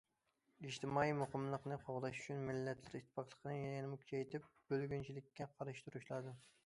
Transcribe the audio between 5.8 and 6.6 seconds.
تۇرۇش لازىم.